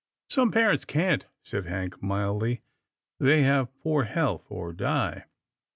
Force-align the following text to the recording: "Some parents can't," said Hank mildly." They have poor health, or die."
"Some 0.31 0.49
parents 0.51 0.83
can't," 0.83 1.27
said 1.43 1.67
Hank 1.67 2.01
mildly." 2.01 2.63
They 3.19 3.43
have 3.43 3.71
poor 3.83 4.05
health, 4.05 4.47
or 4.49 4.73
die." 4.73 5.25